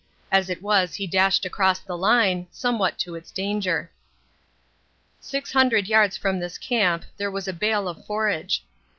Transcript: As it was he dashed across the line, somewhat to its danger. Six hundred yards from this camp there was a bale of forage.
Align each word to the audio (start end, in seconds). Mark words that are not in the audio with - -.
As 0.31 0.49
it 0.49 0.63
was 0.63 0.95
he 0.95 1.05
dashed 1.05 1.45
across 1.45 1.77
the 1.77 1.95
line, 1.95 2.47
somewhat 2.49 2.97
to 2.97 3.13
its 3.13 3.29
danger. 3.29 3.91
Six 5.19 5.51
hundred 5.53 5.87
yards 5.87 6.17
from 6.17 6.39
this 6.39 6.57
camp 6.57 7.03
there 7.17 7.29
was 7.29 7.47
a 7.47 7.53
bale 7.53 7.87
of 7.87 8.03
forage. 8.05 8.63